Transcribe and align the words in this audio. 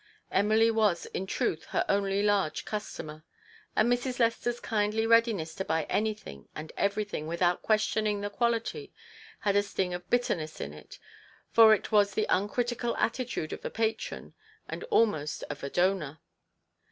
Emily 0.31 0.71
was, 0.71 1.05
in 1.05 1.27
truth, 1.27 1.65
her 1.65 1.85
only 1.87 2.23
large 2.23 2.65
customer; 2.65 3.23
and 3.75 3.87
Mrs. 3.87 4.17
Lester's 4.19 4.59
kindly 4.59 5.05
readi 5.05 5.35
ness 5.35 5.53
to 5.53 5.63
buy 5.63 5.83
anything 5.91 6.49
and 6.55 6.71
everything 6.75 7.27
without 7.27 7.61
questioning 7.61 8.19
the 8.19 8.31
quality 8.31 8.91
had 9.41 9.55
a 9.55 9.61
sting 9.61 9.93
of 9.93 10.09
bitter 10.09 10.33
ness 10.33 10.59
in 10.59 10.73
it, 10.73 10.97
for 11.51 11.71
it 11.75 11.91
was 11.91 12.15
the 12.15 12.25
uncritical 12.29 12.97
attitude 12.97 13.53
of 13.53 13.63
a 13.63 13.69
patron, 13.69 14.33
and 14.67 14.83
almost 14.85 15.43
of 15.51 15.61
a 15.63 15.69
donor. 15.69 16.19